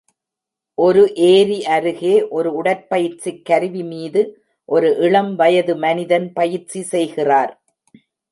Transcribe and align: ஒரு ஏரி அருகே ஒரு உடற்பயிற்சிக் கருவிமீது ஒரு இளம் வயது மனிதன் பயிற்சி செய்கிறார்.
ஒரு 0.77 1.01
ஏரி 1.25 1.57
அருகே 1.65 2.13
ஒரு 2.29 2.49
உடற்பயிற்சிக் 2.61 3.43
கருவிமீது 3.49 4.21
ஒரு 4.69 4.89
இளம் 4.99 5.31
வயது 5.35 5.75
மனிதன் 5.77 6.27
பயிற்சி 6.33 6.81
செய்கிறார். 6.93 7.53